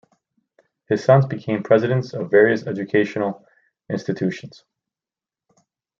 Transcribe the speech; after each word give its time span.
His 0.89 1.03
sons 1.05 1.27
became 1.27 1.61
presidents 1.61 2.15
of 2.15 2.31
various 2.31 2.65
educational 2.65 3.45
institutions. 3.87 4.63